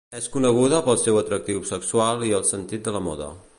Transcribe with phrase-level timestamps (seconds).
[0.19, 3.33] És coneguda pel seu atractiu sexual i el sentit de la moda.